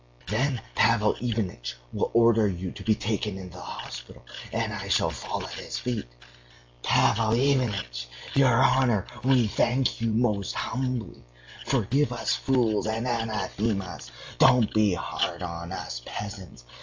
Then 0.27 0.61
Pavel 0.73 1.15
Ivanitch 1.21 1.75
will 1.93 2.09
order 2.15 2.47
you 2.47 2.71
to 2.71 2.81
be 2.81 2.95
taken 2.95 3.37
into 3.37 3.57
the 3.57 3.61
hospital, 3.61 4.25
and 4.51 4.73
I 4.73 4.87
shall 4.87 5.11
fall 5.11 5.43
at 5.45 5.53
his 5.53 5.77
feet.... 5.77 6.07
'Pavel 6.81 7.33
Ivanitch! 7.33 8.07
Your 8.33 8.49
honor, 8.63 9.05
we 9.23 9.45
thank 9.45 10.01
you 10.01 10.07
most 10.11 10.55
humbly! 10.55 11.23
Forgive 11.67 12.11
us 12.11 12.33
fools 12.33 12.87
and 12.87 13.05
anathemas, 13.07 14.09
don't 14.39 14.73
be 14.73 14.95
hard 14.95 15.43
on 15.43 15.71
us 15.71 16.01
peasants! 16.03 16.63